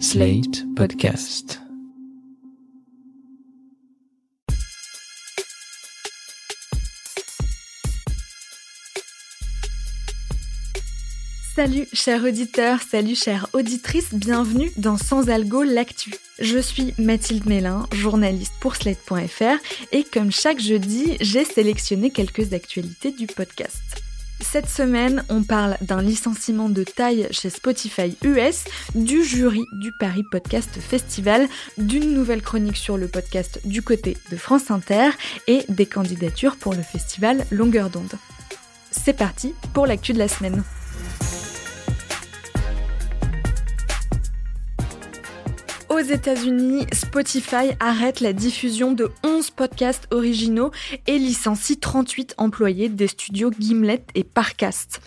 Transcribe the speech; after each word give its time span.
Slate 0.00 0.64
Podcast. 0.74 1.60
Salut 11.54 11.86
chers 11.92 12.24
auditeurs, 12.24 12.80
salut 12.82 13.14
chères 13.14 13.48
auditrices, 13.52 14.12
bienvenue 14.12 14.70
dans 14.76 14.96
Sans 14.96 15.28
Algo 15.28 15.62
l'actu. 15.62 16.14
Je 16.40 16.58
suis 16.58 16.92
Mathilde 16.98 17.46
Mélin, 17.46 17.86
journaliste 17.92 18.54
pour 18.60 18.74
Slate.fr 18.74 19.56
et 19.92 20.02
comme 20.02 20.32
chaque 20.32 20.60
jeudi, 20.60 21.16
j'ai 21.20 21.44
sélectionné 21.44 22.10
quelques 22.10 22.52
actualités 22.52 23.12
du 23.12 23.26
podcast. 23.26 24.03
Cette 24.44 24.68
semaine, 24.68 25.24
on 25.30 25.42
parle 25.42 25.76
d'un 25.80 26.00
licenciement 26.00 26.68
de 26.68 26.84
taille 26.84 27.26
chez 27.32 27.50
Spotify 27.50 28.16
US, 28.22 28.64
du 28.94 29.24
jury 29.24 29.64
du 29.72 29.90
Paris 29.90 30.22
Podcast 30.22 30.78
Festival, 30.78 31.48
d'une 31.76 32.14
nouvelle 32.14 32.42
chronique 32.42 32.76
sur 32.76 32.96
le 32.96 33.08
podcast 33.08 33.60
du 33.64 33.82
côté 33.82 34.16
de 34.30 34.36
France 34.36 34.70
Inter 34.70 35.10
et 35.48 35.64
des 35.68 35.86
candidatures 35.86 36.56
pour 36.56 36.74
le 36.74 36.82
festival 36.82 37.44
Longueur 37.50 37.90
d'onde. 37.90 38.14
C'est 38.92 39.16
parti 39.16 39.54
pour 39.72 39.86
l'actu 39.86 40.12
de 40.12 40.18
la 40.18 40.28
semaine. 40.28 40.62
États-Unis, 46.10 46.86
Spotify 46.92 47.72
arrête 47.80 48.20
la 48.20 48.32
diffusion 48.32 48.92
de 48.92 49.10
11 49.24 49.50
podcasts 49.50 50.06
originaux 50.10 50.70
et 51.06 51.18
licencie 51.18 51.78
38 51.78 52.34
employés 52.36 52.88
des 52.88 53.06
studios 53.06 53.50
Gimlet 53.50 54.04
et 54.14 54.24
Parcast. 54.24 55.00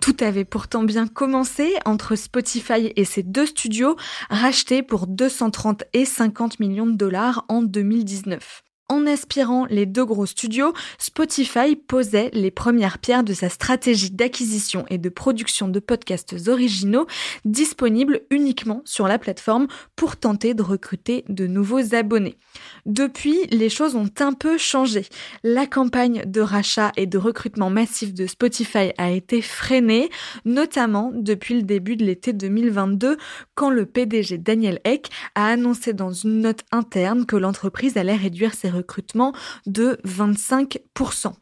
Tout 0.00 0.16
avait 0.20 0.44
pourtant 0.44 0.82
bien 0.82 1.06
commencé 1.06 1.74
entre 1.84 2.16
Spotify 2.16 2.92
et 2.96 3.04
ses 3.04 3.22
deux 3.22 3.46
studios, 3.46 3.96
rachetés 4.28 4.82
pour 4.82 5.06
230 5.06 5.84
et 5.92 6.04
50 6.04 6.60
millions 6.60 6.86
de 6.86 6.96
dollars 6.96 7.44
en 7.48 7.62
2019. 7.62 8.62
En 8.90 9.06
aspirant 9.06 9.66
les 9.66 9.86
deux 9.86 10.04
gros 10.04 10.26
studios, 10.26 10.72
Spotify 10.98 11.76
posait 11.76 12.28
les 12.32 12.50
premières 12.50 12.98
pierres 12.98 13.22
de 13.22 13.32
sa 13.32 13.48
stratégie 13.48 14.10
d'acquisition 14.10 14.84
et 14.90 14.98
de 14.98 15.08
production 15.08 15.68
de 15.68 15.78
podcasts 15.78 16.34
originaux 16.48 17.06
disponibles 17.44 18.22
uniquement 18.30 18.82
sur 18.84 19.06
la 19.06 19.20
plateforme 19.20 19.68
pour 19.94 20.16
tenter 20.16 20.54
de 20.54 20.64
recruter 20.64 21.24
de 21.28 21.46
nouveaux 21.46 21.94
abonnés. 21.94 22.36
Depuis, 22.84 23.38
les 23.52 23.68
choses 23.68 23.94
ont 23.94 24.10
un 24.18 24.32
peu 24.32 24.58
changé. 24.58 25.06
La 25.44 25.68
campagne 25.68 26.24
de 26.26 26.40
rachat 26.40 26.90
et 26.96 27.06
de 27.06 27.16
recrutement 27.16 27.70
massif 27.70 28.12
de 28.12 28.26
Spotify 28.26 28.90
a 28.98 29.12
été 29.12 29.40
freinée, 29.40 30.10
notamment 30.44 31.12
depuis 31.14 31.54
le 31.54 31.62
début 31.62 31.94
de 31.94 32.04
l'été 32.04 32.32
2022, 32.32 33.18
quand 33.54 33.70
le 33.70 33.86
PDG 33.86 34.38
Daniel 34.38 34.80
Eck 34.82 35.10
a 35.36 35.46
annoncé 35.46 35.92
dans 35.92 36.10
une 36.10 36.40
note 36.40 36.64
interne 36.72 37.24
que 37.24 37.36
l'entreprise 37.36 37.96
allait 37.96 38.16
réduire 38.16 38.52
ses 38.52 38.79
recrutement 38.80 39.32
de 39.66 39.98
25%. 40.06 41.32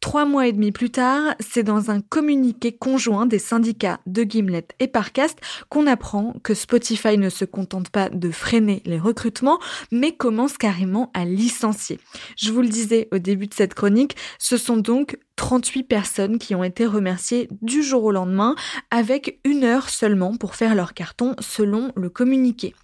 Trois 0.00 0.24
mois 0.24 0.46
et 0.46 0.52
demi 0.52 0.72
plus 0.72 0.90
tard, 0.90 1.34
c'est 1.40 1.62
dans 1.62 1.90
un 1.90 2.00
communiqué 2.00 2.72
conjoint 2.72 3.26
des 3.26 3.38
syndicats 3.38 4.00
de 4.06 4.22
Gimlet 4.22 4.66
et 4.78 4.88
Parcast 4.88 5.38
qu'on 5.68 5.86
apprend 5.86 6.34
que 6.42 6.54
Spotify 6.54 7.18
ne 7.18 7.28
se 7.28 7.44
contente 7.44 7.90
pas 7.90 8.08
de 8.08 8.30
freiner 8.30 8.82
les 8.86 8.98
recrutements, 8.98 9.58
mais 9.92 10.12
commence 10.12 10.56
carrément 10.56 11.10
à 11.12 11.26
licencier. 11.26 12.00
Je 12.38 12.50
vous 12.50 12.62
le 12.62 12.68
disais 12.68 13.08
au 13.12 13.18
début 13.18 13.46
de 13.46 13.54
cette 13.54 13.74
chronique, 13.74 14.16
ce 14.38 14.56
sont 14.56 14.78
donc 14.78 15.18
38 15.40 15.84
personnes 15.84 16.38
qui 16.38 16.54
ont 16.54 16.62
été 16.62 16.84
remerciées 16.84 17.48
du 17.62 17.82
jour 17.82 18.04
au 18.04 18.12
lendemain 18.12 18.54
avec 18.90 19.40
une 19.44 19.64
heure 19.64 19.88
seulement 19.88 20.36
pour 20.36 20.54
faire 20.54 20.74
leur 20.74 20.92
carton 20.92 21.34
selon 21.40 21.92
le 21.96 22.10
communiqué. 22.10 22.74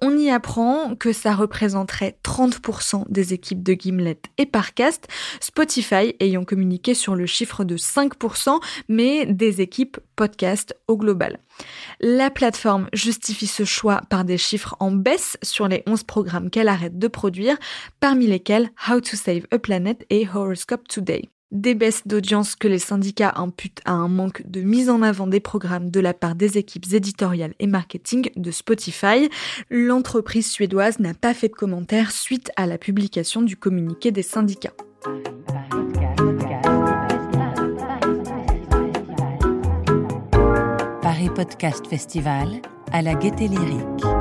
On 0.00 0.16
y 0.16 0.30
apprend 0.30 0.94
que 0.94 1.12
ça 1.12 1.34
représenterait 1.34 2.16
30% 2.24 3.04
des 3.10 3.34
équipes 3.34 3.62
de 3.62 3.74
Gimlet 3.74 4.18
et 4.38 4.46
Parcast, 4.46 5.08
Spotify 5.40 6.14
ayant 6.20 6.46
communiqué 6.46 6.94
sur 6.94 7.14
le 7.14 7.26
chiffre 7.26 7.64
de 7.64 7.76
5%, 7.76 8.58
mais 8.88 9.26
des 9.26 9.60
équipes 9.60 9.98
podcast 10.16 10.74
au 10.88 10.96
global. 10.96 11.38
La 12.00 12.30
plateforme 12.30 12.88
justifie 12.94 13.46
ce 13.46 13.64
choix 13.64 14.00
par 14.08 14.24
des 14.24 14.38
chiffres 14.38 14.74
en 14.80 14.90
baisse 14.90 15.36
sur 15.42 15.68
les 15.68 15.82
11 15.86 16.04
programmes 16.04 16.48
qu'elle 16.48 16.68
arrête 16.68 16.98
de 16.98 17.08
produire, 17.08 17.58
parmi 18.00 18.26
lesquels 18.26 18.70
How 18.88 19.02
to 19.02 19.16
Save 19.16 19.46
a 19.50 19.58
Planet 19.58 20.06
et 20.08 20.26
Horoscope 20.26 20.88
Today 20.88 21.28
des 21.52 21.74
baisses 21.74 22.06
d'audience 22.06 22.54
que 22.56 22.68
les 22.68 22.78
syndicats 22.78 23.32
imputent 23.36 23.80
à 23.84 23.92
un 23.92 24.08
manque 24.08 24.42
de 24.46 24.60
mise 24.60 24.88
en 24.90 25.02
avant 25.02 25.26
des 25.26 25.40
programmes 25.40 25.90
de 25.90 26.00
la 26.00 26.14
part 26.14 26.34
des 26.34 26.58
équipes 26.58 26.92
éditoriales 26.92 27.54
et 27.58 27.66
marketing 27.66 28.30
de 28.36 28.50
Spotify. 28.50 29.28
L'entreprise 29.70 30.50
suédoise 30.50 30.98
n'a 30.98 31.14
pas 31.14 31.34
fait 31.34 31.48
de 31.48 31.54
commentaires 31.54 32.12
suite 32.12 32.50
à 32.56 32.66
la 32.66 32.78
publication 32.78 33.42
du 33.42 33.56
communiqué 33.56 34.10
des 34.10 34.22
syndicats. 34.22 34.74
Paris 41.02 41.30
Podcast 41.34 41.86
Festival 41.88 42.62
à 42.92 43.02
la 43.02 43.14
gaieté 43.14 43.48
lyrique. 43.48 44.19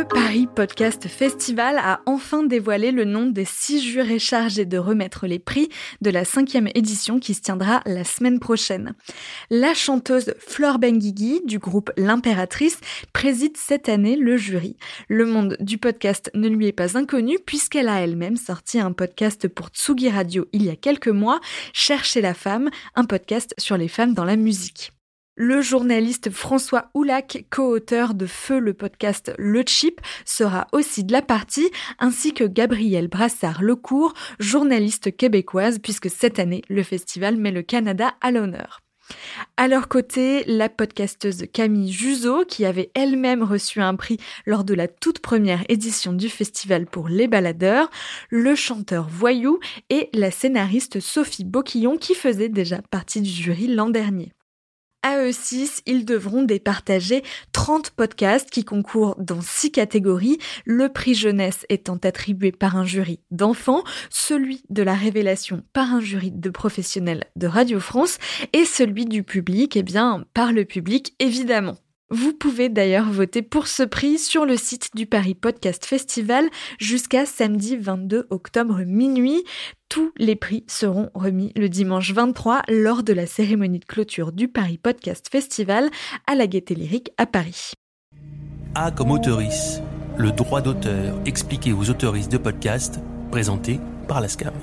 Le 0.00 0.08
Paris 0.08 0.46
Podcast 0.46 1.08
Festival 1.08 1.76
a 1.76 2.00
enfin 2.06 2.42
dévoilé 2.42 2.90
le 2.90 3.04
nom 3.04 3.26
des 3.26 3.44
six 3.44 3.82
jurés 3.82 4.18
chargés 4.18 4.64
de 4.64 4.78
remettre 4.78 5.26
les 5.26 5.38
prix 5.38 5.68
de 6.00 6.08
la 6.08 6.24
cinquième 6.24 6.70
édition 6.74 7.20
qui 7.20 7.34
se 7.34 7.42
tiendra 7.42 7.82
la 7.84 8.02
semaine 8.02 8.40
prochaine. 8.40 8.94
La 9.50 9.74
chanteuse 9.74 10.32
Flore 10.38 10.78
Benguigui 10.78 11.42
du 11.44 11.58
groupe 11.58 11.90
L'Impératrice 11.98 12.80
préside 13.12 13.58
cette 13.58 13.90
année 13.90 14.16
le 14.16 14.38
jury. 14.38 14.78
Le 15.08 15.26
monde 15.26 15.58
du 15.60 15.76
podcast 15.76 16.30
ne 16.32 16.48
lui 16.48 16.66
est 16.66 16.72
pas 16.72 16.96
inconnu 16.96 17.36
puisqu'elle 17.44 17.90
a 17.90 18.00
elle-même 18.00 18.38
sorti 18.38 18.80
un 18.80 18.92
podcast 18.92 19.48
pour 19.48 19.68
Tsugi 19.68 20.08
Radio 20.08 20.48
il 20.54 20.64
y 20.64 20.70
a 20.70 20.76
quelques 20.76 21.08
mois, 21.08 21.40
Chercher 21.74 22.22
la 22.22 22.32
femme, 22.32 22.70
un 22.94 23.04
podcast 23.04 23.52
sur 23.58 23.76
les 23.76 23.88
femmes 23.88 24.14
dans 24.14 24.24
la 24.24 24.36
musique. 24.36 24.92
Le 25.42 25.62
journaliste 25.62 26.28
François 26.28 26.90
Oulac, 26.92 27.46
co-auteur 27.48 28.12
de 28.12 28.26
Feu 28.26 28.58
le 28.58 28.74
podcast 28.74 29.32
Le 29.38 29.62
Chip, 29.66 29.98
sera 30.26 30.66
aussi 30.72 31.02
de 31.02 31.12
la 31.12 31.22
partie, 31.22 31.70
ainsi 31.98 32.34
que 32.34 32.44
Gabrielle 32.44 33.08
Brassard-Lecourt, 33.08 34.12
journaliste 34.38 35.16
québécoise, 35.16 35.78
puisque 35.78 36.10
cette 36.10 36.38
année, 36.38 36.60
le 36.68 36.82
festival 36.82 37.38
met 37.38 37.52
le 37.52 37.62
Canada 37.62 38.12
à 38.20 38.32
l'honneur. 38.32 38.80
À 39.56 39.66
leur 39.66 39.88
côté, 39.88 40.44
la 40.46 40.68
podcasteuse 40.68 41.46
Camille 41.50 41.90
Juzo, 41.90 42.44
qui 42.44 42.66
avait 42.66 42.90
elle-même 42.94 43.42
reçu 43.42 43.80
un 43.80 43.96
prix 43.96 44.18
lors 44.44 44.64
de 44.64 44.74
la 44.74 44.88
toute 44.88 45.20
première 45.20 45.64
édition 45.70 46.12
du 46.12 46.28
festival 46.28 46.84
pour 46.84 47.08
les 47.08 47.28
baladeurs, 47.28 47.88
le 48.28 48.54
chanteur 48.54 49.08
Voyou 49.08 49.58
et 49.88 50.10
la 50.12 50.30
scénariste 50.30 51.00
Sophie 51.00 51.44
Boquillon, 51.44 51.96
qui 51.96 52.14
faisait 52.14 52.50
déjà 52.50 52.82
partie 52.90 53.22
du 53.22 53.30
jury 53.30 53.68
l'an 53.68 53.88
dernier. 53.88 54.34
À 55.02 55.24
eux 55.24 55.32
6, 55.32 55.82
ils 55.86 56.04
devront 56.04 56.42
départager 56.42 57.22
30 57.52 57.90
podcasts 57.90 58.50
qui 58.50 58.64
concourent 58.64 59.16
dans 59.18 59.40
6 59.40 59.72
catégories, 59.72 60.36
le 60.66 60.90
prix 60.90 61.14
jeunesse 61.14 61.64
étant 61.70 61.96
attribué 61.96 62.52
par 62.52 62.76
un 62.76 62.84
jury 62.84 63.18
d'enfants, 63.30 63.82
celui 64.10 64.62
de 64.68 64.82
la 64.82 64.94
révélation 64.94 65.62
par 65.72 65.94
un 65.94 66.00
jury 66.00 66.32
de 66.32 66.50
professionnels 66.50 67.24
de 67.36 67.46
Radio 67.46 67.80
France 67.80 68.18
et 68.52 68.66
celui 68.66 69.06
du 69.06 69.22
public, 69.22 69.74
eh 69.74 69.82
bien, 69.82 70.26
par 70.34 70.52
le 70.52 70.66
public 70.66 71.14
évidemment. 71.18 71.78
Vous 72.12 72.32
pouvez 72.32 72.68
d'ailleurs 72.68 73.08
voter 73.08 73.40
pour 73.40 73.68
ce 73.68 73.84
prix 73.84 74.18
sur 74.18 74.44
le 74.44 74.56
site 74.56 74.90
du 74.96 75.06
Paris 75.06 75.36
Podcast 75.36 75.86
Festival 75.86 76.44
jusqu'à 76.80 77.24
samedi 77.24 77.76
22 77.76 78.26
octobre 78.30 78.80
minuit. 78.84 79.44
Tous 79.88 80.10
les 80.16 80.34
prix 80.34 80.64
seront 80.66 81.10
remis 81.14 81.52
le 81.54 81.68
dimanche 81.68 82.12
23 82.12 82.62
lors 82.68 83.04
de 83.04 83.12
la 83.12 83.26
cérémonie 83.26 83.78
de 83.78 83.84
clôture 83.84 84.32
du 84.32 84.48
Paris 84.48 84.76
Podcast 84.76 85.28
Festival 85.30 85.88
à 86.26 86.34
la 86.34 86.48
Gaîté 86.48 86.74
Lyrique 86.74 87.12
à 87.16 87.26
Paris. 87.26 87.74
A 88.74 88.90
comme 88.90 89.12
auteurice, 89.12 89.80
le 90.18 90.32
droit 90.32 90.62
d'auteur 90.62 91.16
expliqué 91.26 91.72
aux 91.72 91.90
autoristes 91.90 92.32
de 92.32 92.38
podcast, 92.38 92.98
présenté 93.30 93.78
par 94.08 94.20
la 94.20 94.26
SCAM. 94.26 94.54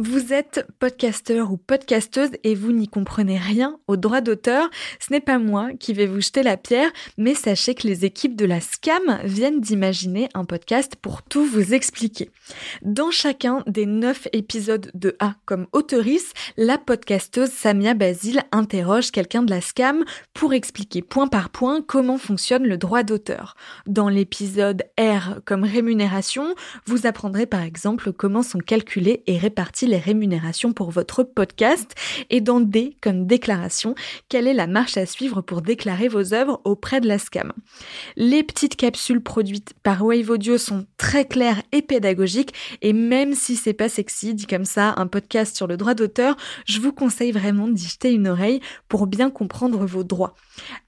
Vous 0.00 0.32
êtes 0.32 0.64
podcasteur 0.78 1.50
ou 1.50 1.56
podcasteuse 1.56 2.30
et 2.44 2.54
vous 2.54 2.70
n'y 2.70 2.86
comprenez 2.86 3.36
rien 3.36 3.80
au 3.88 3.96
droit 3.96 4.20
d'auteur, 4.20 4.70
ce 5.00 5.12
n'est 5.12 5.18
pas 5.18 5.40
moi 5.40 5.70
qui 5.80 5.92
vais 5.92 6.06
vous 6.06 6.20
jeter 6.20 6.44
la 6.44 6.56
pierre, 6.56 6.92
mais 7.16 7.34
sachez 7.34 7.74
que 7.74 7.88
les 7.88 8.04
équipes 8.04 8.36
de 8.36 8.44
la 8.44 8.60
SCAM 8.60 9.18
viennent 9.24 9.60
d'imaginer 9.60 10.28
un 10.34 10.44
podcast 10.44 10.94
pour 10.94 11.24
tout 11.24 11.44
vous 11.44 11.74
expliquer. 11.74 12.30
Dans 12.82 13.10
chacun 13.10 13.64
des 13.66 13.86
neuf 13.86 14.28
épisodes 14.32 14.88
de 14.94 15.16
A 15.18 15.34
comme 15.46 15.66
auteurice, 15.72 16.32
la 16.56 16.78
podcasteuse 16.78 17.50
Samia 17.50 17.94
Basile 17.94 18.44
interroge 18.52 19.10
quelqu'un 19.10 19.42
de 19.42 19.50
la 19.50 19.60
SCAM 19.60 20.04
pour 20.32 20.52
expliquer 20.52 21.02
point 21.02 21.26
par 21.26 21.50
point 21.50 21.82
comment 21.82 22.18
fonctionne 22.18 22.68
le 22.68 22.78
droit 22.78 23.02
d'auteur. 23.02 23.56
Dans 23.88 24.08
l'épisode 24.08 24.84
R 24.96 25.40
comme 25.44 25.64
rémunération, 25.64 26.54
vous 26.86 27.08
apprendrez 27.08 27.46
par 27.46 27.62
exemple 27.62 28.12
comment 28.12 28.44
sont 28.44 28.60
calculés 28.60 29.24
et 29.26 29.38
répartis 29.38 29.87
les 29.88 29.98
rémunérations 29.98 30.72
pour 30.72 30.90
votre 30.90 31.24
podcast 31.24 31.94
et 32.30 32.40
dans 32.40 32.60
D 32.60 32.96
comme 33.00 33.26
déclaration, 33.26 33.94
quelle 34.28 34.46
est 34.46 34.54
la 34.54 34.66
marche 34.66 34.96
à 34.96 35.06
suivre 35.06 35.40
pour 35.40 35.62
déclarer 35.62 36.08
vos 36.08 36.34
œuvres 36.34 36.60
auprès 36.64 37.00
de 37.00 37.08
la 37.08 37.18
SCAM? 37.18 37.52
Les 38.16 38.42
petites 38.42 38.76
capsules 38.76 39.22
produites 39.22 39.74
par 39.82 40.04
Wave 40.04 40.30
Audio 40.30 40.58
sont 40.58 40.86
très 40.96 41.26
claires 41.26 41.62
et 41.72 41.82
pédagogiques 41.82 42.54
et 42.82 42.92
même 42.92 43.34
si 43.34 43.56
c'est 43.56 43.72
pas 43.72 43.88
sexy 43.88 44.34
dit 44.34 44.46
comme 44.46 44.64
ça 44.64 44.94
un 44.96 45.06
podcast 45.06 45.56
sur 45.56 45.66
le 45.66 45.76
droit 45.76 45.94
d'auteur, 45.94 46.36
je 46.66 46.80
vous 46.80 46.92
conseille 46.92 47.32
vraiment 47.32 47.68
d'y 47.68 47.88
jeter 47.88 48.12
une 48.12 48.28
oreille 48.28 48.60
pour 48.88 49.06
bien 49.06 49.30
comprendre 49.30 49.84
vos 49.86 50.04
droits. 50.04 50.34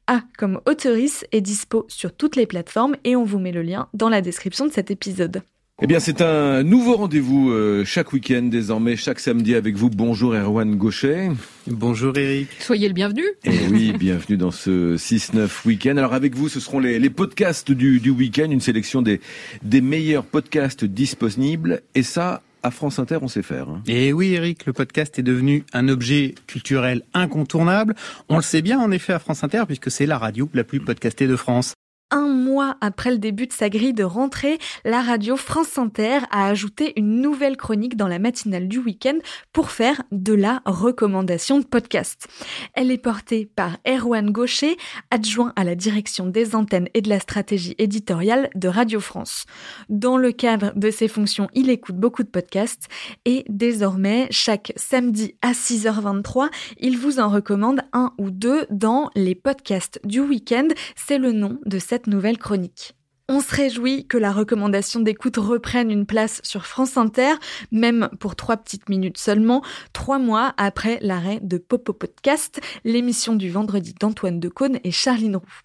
A 0.07 0.23
comme 0.39 0.61
auteurice 0.67 1.25
est 1.33 1.41
dispo 1.41 1.87
sur 1.89 2.15
toutes 2.15 2.37
les 2.37 2.47
plateformes 2.47 2.97
et 3.05 3.17
on 3.17 3.25
vous 3.25 3.39
met 3.39 3.53
le 3.53 3.63
lien 3.63 3.89
dans 3.95 4.09
la 4.09 4.21
description 4.21 4.67
de 4.67 4.73
cet 4.73 4.91
épisode. 4.91 5.43
Eh 5.83 5.87
bien, 5.87 5.99
c'est 5.99 6.21
un 6.21 6.63
nouveau 6.63 6.97
rendez-vous 6.97 7.51
euh, 7.53 7.87
chaque 7.87 8.13
week-end 8.13 8.43
désormais, 8.43 8.97
chaque 8.97 9.19
samedi 9.19 9.55
avec 9.55 9.77
vous. 9.77 9.89
Bonjour 9.89 10.35
Erwan 10.35 10.77
Gauchet. 10.77 11.31
Bonjour 11.67 12.15
Eric. 12.19 12.49
Soyez 12.59 12.87
le 12.87 12.93
bienvenu. 12.93 13.23
Et 13.45 13.67
oui, 13.71 13.93
bienvenue 13.99 14.37
dans 14.37 14.51
ce 14.51 14.97
6-9 14.97 15.49
week-end. 15.65 15.97
Alors 15.97 16.13
avec 16.13 16.35
vous, 16.35 16.51
ce 16.51 16.61
seront 16.61 16.81
les, 16.81 16.99
les 16.99 17.09
podcasts 17.09 17.73
du, 17.73 17.99
du 17.99 18.11
week-end, 18.11 18.51
une 18.51 18.61
sélection 18.61 19.01
des, 19.01 19.23
des 19.63 19.81
meilleurs 19.81 20.25
podcasts 20.25 20.85
disponibles. 20.85 21.81
Et 21.95 22.03
ça, 22.03 22.43
à 22.63 22.71
France 22.71 22.99
Inter, 22.99 23.17
on 23.23 23.29
sait 23.29 23.41
faire. 23.41 23.71
Hein. 23.71 23.83
Et 23.87 24.13
oui, 24.13 24.35
Eric, 24.35 24.67
le 24.67 24.75
podcast 24.75 25.19
est 25.19 25.23
devenu 25.23 25.65
un 25.73 25.89
objet 25.89 26.35
culturel 26.47 27.01
incontournable. 27.15 27.95
On 28.29 28.37
le 28.37 28.43
sait 28.43 28.61
bien, 28.61 28.79
en 28.79 28.91
effet, 28.91 29.15
à 29.15 29.19
France 29.19 29.45
Inter, 29.45 29.63
puisque 29.67 29.91
c'est 29.91 30.05
la 30.05 30.19
radio 30.19 30.47
la 30.53 30.63
plus 30.65 30.81
podcastée 30.81 31.27
de 31.27 31.37
France 31.37 31.73
un 32.11 32.29
mois 32.29 32.77
après 32.81 33.11
le 33.11 33.19
début 33.19 33.47
de 33.47 33.53
sa 33.53 33.69
grille 33.69 33.95
de 33.95 34.05
rentrée, 34.05 34.59
la 34.85 35.03
radio 35.03 35.37
France 35.37 35.79
Inter 35.79 36.19
a 36.31 36.47
ajouté 36.47 36.93
une 36.97 37.21
nouvelle 37.21 37.57
chronique 37.57 37.97
dans 37.97 38.09
la 38.09 38.19
matinale 38.19 38.69
du 38.69 38.79
week-end 38.79 39.19
pour 39.53 39.71
faire 39.71 40.03
de 40.13 40.35
la 40.35 40.63
recommandation 40.65 41.59
de 41.59 41.65
podcast. 41.65 42.29
Elle 42.75 42.91
est 42.91 42.99
portée 42.99 43.47
par 43.47 43.79
Erwan 43.87 44.31
Gaucher, 44.31 44.77
adjoint 45.11 45.53
à 45.57 45.65
la 45.65 45.75
direction 45.75 46.27
des 46.27 46.55
antennes 46.55 46.89
et 46.95 47.03
de 47.03 47.09
la 47.09 47.21
stratégie 47.21 47.75
éditoriale 47.79 48.51
de 48.55 48.69
Radio 48.69 49.01
France. 49.01 49.47
Dans 49.89 50.17
le 50.17 50.33
cadre 50.33 50.73
de 50.77 50.91
ses 50.91 51.09
fonctions, 51.09 51.49
il 51.55 51.71
écoute 51.71 51.97
beaucoup 51.97 52.23
de 52.23 52.29
podcasts 52.29 52.89
et 53.25 53.45
désormais, 53.49 54.27
chaque 54.31 54.73
samedi 54.77 55.35
à 55.43 55.53
6h23, 55.53 56.49
il 56.79 56.99
vous 56.99 57.21
en 57.21 57.29
recommande 57.29 57.81
un 57.93 58.13
ou 58.19 58.31
deux 58.31 58.67
dans 58.71 59.11
les 59.15 59.35
podcasts 59.35 60.01
du 60.05 60.21
week-end. 60.21 60.69
C'est 60.97 61.19
le 61.19 61.33
nom 61.33 61.59
de 61.67 61.79
cette 61.79 62.00
nouvelle 62.07 62.39
chronique. 62.39 62.95
On 63.33 63.41
se 63.41 63.55
réjouit 63.55 64.09
que 64.09 64.19
la 64.19 64.33
recommandation 64.33 64.99
d'écoute 64.99 65.37
reprenne 65.37 65.93
une 65.93 66.05
place 66.05 66.41
sur 66.43 66.67
France 66.67 66.97
Inter, 66.97 67.35
même 67.71 68.09
pour 68.19 68.35
trois 68.35 68.57
petites 68.57 68.89
minutes 68.89 69.19
seulement, 69.19 69.63
trois 69.93 70.19
mois 70.19 70.53
après 70.57 70.99
l'arrêt 71.01 71.39
de 71.41 71.57
Popo 71.57 71.93
Podcast, 71.93 72.61
l'émission 72.83 73.37
du 73.37 73.49
vendredi 73.49 73.95
d'Antoine 73.95 74.41
Decaune 74.41 74.81
et 74.83 74.91
Charline 74.91 75.37
Roux. 75.37 75.61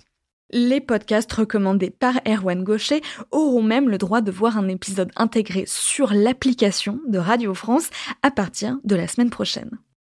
Les 0.52 0.80
podcasts 0.80 1.34
recommandés 1.34 1.90
par 1.90 2.20
Erwan 2.28 2.64
Gaucher 2.64 3.02
auront 3.32 3.64
même 3.64 3.90
le 3.90 3.98
droit 3.98 4.22
de 4.22 4.32
voir 4.32 4.60
un 4.60 4.68
épisode 4.68 5.12
intégré 5.16 5.64
sur 5.66 6.14
l'application 6.14 7.00
de 7.08 7.18
Radio 7.18 7.56
France 7.56 7.90
à 8.22 8.30
partir 8.30 8.78
de 8.84 8.96
la 8.96 9.08
semaine 9.08 9.32
prochaine. 9.32 9.72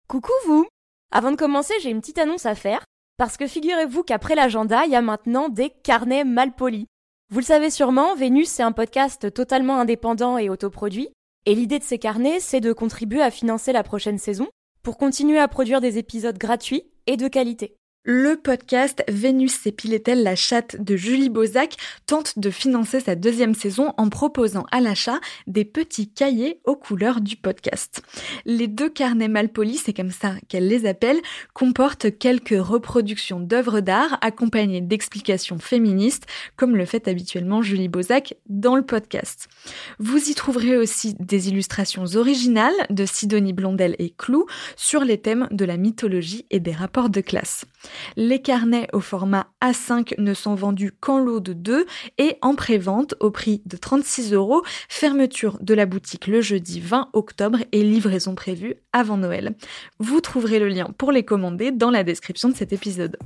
Coucou 0.09 0.33
vous 0.45 0.67
Avant 1.11 1.31
de 1.31 1.37
commencer, 1.37 1.75
j'ai 1.81 1.91
une 1.91 2.01
petite 2.01 2.17
annonce 2.17 2.45
à 2.45 2.55
faire. 2.55 2.81
Parce 3.17 3.35
que 3.35 3.47
figurez-vous 3.47 4.03
qu'après 4.03 4.35
l'agenda, 4.35 4.85
il 4.85 4.91
y 4.91 4.95
a 4.95 5.01
maintenant 5.01 5.49
des 5.49 5.71
carnets 5.71 6.23
mal 6.23 6.53
polis. 6.53 6.85
Vous 7.31 7.39
le 7.39 7.45
savez 7.45 7.71
sûrement, 7.71 8.15
Vénus, 8.15 8.47
c'est 8.47 8.61
un 8.61 8.71
podcast 8.71 9.33
totalement 9.33 9.79
indépendant 9.79 10.37
et 10.37 10.49
autoproduit. 10.49 11.09
Et 11.47 11.55
l'idée 11.55 11.79
de 11.79 11.83
ces 11.83 11.97
carnets, 11.97 12.39
c'est 12.39 12.61
de 12.61 12.73
contribuer 12.73 13.21
à 13.23 13.31
financer 13.31 13.71
la 13.71 13.81
prochaine 13.81 14.19
saison 14.19 14.47
pour 14.83 14.97
continuer 14.97 15.39
à 15.39 15.47
produire 15.47 15.81
des 15.81 15.97
épisodes 15.97 16.37
gratuits 16.37 16.83
et 17.07 17.17
de 17.17 17.27
qualité. 17.27 17.76
Le 18.09 18.37
podcast 18.37 19.03
Vénus 19.09 19.51
s'épilait-elle 19.51 20.23
la 20.23 20.37
chatte 20.37 20.81
de 20.81 20.95
Julie 20.95 21.27
Bozac 21.27 21.75
tente 22.05 22.39
de 22.39 22.49
financer 22.49 23.01
sa 23.01 23.15
deuxième 23.15 23.53
saison 23.53 23.93
en 23.97 24.07
proposant 24.07 24.65
à 24.71 24.79
l'achat 24.79 25.19
des 25.45 25.65
petits 25.65 26.07
cahiers 26.07 26.61
aux 26.63 26.77
couleurs 26.77 27.19
du 27.19 27.35
podcast. 27.35 28.01
Les 28.45 28.67
deux 28.67 28.89
carnets 28.89 29.27
mal 29.27 29.49
polis, 29.49 29.81
c'est 29.83 29.91
comme 29.91 30.11
ça 30.11 30.35
qu'elle 30.47 30.69
les 30.69 30.85
appelle, 30.85 31.19
comportent 31.53 32.17
quelques 32.17 32.55
reproductions 32.57 33.41
d'œuvres 33.41 33.81
d'art 33.81 34.17
accompagnées 34.21 34.79
d'explications 34.79 35.59
féministes, 35.59 36.27
comme 36.55 36.77
le 36.77 36.85
fait 36.85 37.09
habituellement 37.09 37.61
Julie 37.61 37.89
Bozac 37.89 38.35
dans 38.47 38.77
le 38.77 38.85
podcast. 38.85 39.49
Vous 39.99 40.29
y 40.29 40.33
trouverez 40.33 40.77
aussi 40.77 41.13
des 41.19 41.49
illustrations 41.49 42.05
originales 42.15 42.71
de 42.89 43.05
Sidonie 43.05 43.51
Blondel 43.51 43.97
et 43.99 44.13
Clou 44.17 44.45
sur 44.77 45.03
les 45.03 45.17
thèmes 45.17 45.49
de 45.51 45.65
la 45.65 45.75
mythologie 45.75 46.45
et 46.51 46.61
des 46.61 46.71
rapports 46.71 47.09
de 47.09 47.19
classe. 47.19 47.65
Les 48.15 48.41
carnets 48.41 48.87
au 48.93 48.99
format 48.99 49.47
A5 49.61 50.19
ne 50.19 50.33
sont 50.33 50.55
vendus 50.55 50.91
qu'en 50.91 51.19
lot 51.19 51.39
de 51.39 51.53
2 51.53 51.85
et 52.17 52.37
en 52.41 52.55
pré-vente 52.55 53.15
au 53.19 53.31
prix 53.31 53.61
de 53.65 53.77
36 53.77 54.33
euros. 54.33 54.63
Fermeture 54.89 55.57
de 55.61 55.73
la 55.73 55.85
boutique 55.85 56.27
le 56.27 56.41
jeudi 56.41 56.79
20 56.79 57.09
octobre 57.13 57.59
et 57.71 57.83
livraison 57.83 58.35
prévue 58.35 58.75
avant 58.93 59.17
Noël. 59.17 59.55
Vous 59.99 60.21
trouverez 60.21 60.59
le 60.59 60.67
lien 60.67 60.89
pour 60.97 61.11
les 61.11 61.23
commander 61.23 61.71
dans 61.71 61.91
la 61.91 62.03
description 62.03 62.49
de 62.49 62.55
cet 62.55 62.73
épisode. 62.73 63.17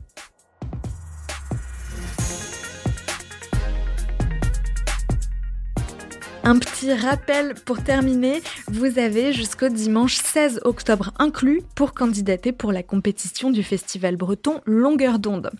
Un 6.43 6.57
petit 6.57 6.91
rappel 6.91 7.53
pour 7.65 7.83
terminer, 7.83 8.41
vous 8.67 8.97
avez 8.97 9.31
jusqu'au 9.31 9.69
dimanche 9.69 10.15
16 10.15 10.61
octobre 10.63 11.11
inclus 11.19 11.61
pour 11.75 11.93
candidater 11.93 12.51
pour 12.51 12.71
la 12.71 12.81
compétition 12.81 13.51
du 13.51 13.61
festival 13.61 14.15
breton 14.15 14.59
Longueur 14.65 15.19
d'onde. 15.19 15.51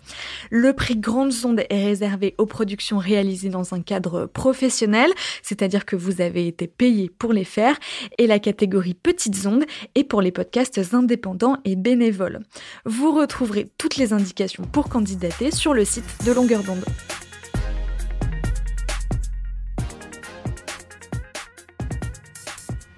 Le 0.50 0.74
prix 0.74 0.96
Grandes 0.96 1.34
ondes 1.46 1.62
est 1.70 1.86
réservé 1.86 2.34
aux 2.40 2.48
productions 2.48 2.98
réalisées 2.98 3.50
dans 3.50 3.76
un 3.76 3.82
cadre 3.82 4.26
professionnel, 4.26 5.12
c'est-à-dire 5.44 5.86
que 5.86 5.96
vous 5.96 6.20
avez 6.20 6.48
été 6.48 6.66
payé 6.66 7.12
pour 7.16 7.32
les 7.32 7.46
faire, 7.46 7.78
et 8.18 8.26
la 8.26 8.40
catégorie 8.40 8.96
Petites 8.96 9.46
ondes 9.46 9.66
est 9.94 10.04
pour 10.04 10.24
les 10.24 10.32
podcasts 10.32 10.82
indépendants 10.94 11.58
et 11.64 11.76
bénévoles. 11.76 12.40
Vous 12.86 13.12
retrouverez 13.12 13.70
toutes 13.78 13.98
les 13.98 14.14
indications 14.14 14.64
pour 14.64 14.90
candidater 14.90 15.52
sur 15.52 15.76
le 15.76 15.86
site 15.86 16.26
de 16.26 16.32
Longueur 16.32 16.64
d'onde. 16.64 16.84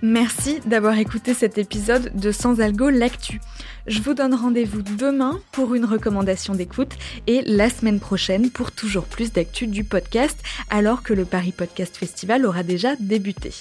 Merci 0.05 0.59
d'avoir 0.65 0.97
écouté 0.97 1.33
cet 1.33 1.57
épisode 1.57 2.11
de 2.13 2.33
Sans 2.33 2.59
Algo 2.59 2.89
L'actu. 2.89 3.39
Je 3.87 4.01
vous 4.01 4.13
donne 4.13 4.33
rendez-vous 4.33 4.81
demain 4.81 5.39
pour 5.53 5.75
une 5.75 5.85
recommandation 5.85 6.53
d'écoute 6.53 6.91
et 7.25 7.41
la 7.45 7.69
semaine 7.69 8.01
prochaine 8.01 8.49
pour 8.49 8.73
toujours 8.73 9.05
plus 9.05 9.31
d'actu 9.31 9.65
du 9.65 9.85
podcast 9.85 10.37
alors 10.69 11.03
que 11.03 11.13
le 11.13 11.23
Paris 11.23 11.53
Podcast 11.53 11.95
Festival 11.95 12.45
aura 12.45 12.63
déjà 12.63 12.97
débuté. 12.99 13.53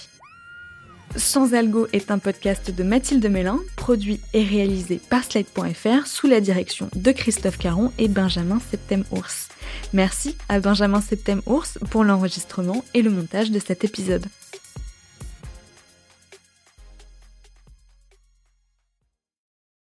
Sans 1.15 1.55
Algo 1.55 1.87
est 1.93 2.11
un 2.11 2.19
podcast 2.19 2.75
de 2.75 2.83
Mathilde 2.83 3.31
Mélin, 3.31 3.61
produit 3.77 4.19
et 4.35 4.43
réalisé 4.43 5.01
par 5.11 5.23
Slide.fr 5.23 6.09
sous 6.09 6.27
la 6.27 6.41
direction 6.41 6.89
de 6.97 7.13
Christophe 7.13 7.59
Caron 7.59 7.93
et 7.99 8.09
Benjamin 8.09 8.59
Septem-Ours. 8.69 9.47
Merci 9.93 10.37
à 10.49 10.59
Benjamin 10.59 11.03
Septem-Ours 11.03 11.79
pour 11.89 12.03
l'enregistrement 12.03 12.85
et 12.95 13.03
le 13.03 13.11
montage 13.11 13.53
de 13.53 13.61
cet 13.61 13.85
épisode. 13.85 14.27